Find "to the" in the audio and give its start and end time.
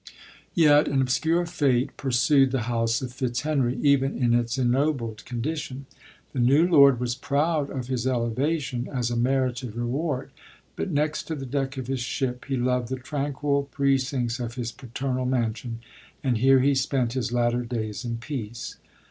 11.25-11.45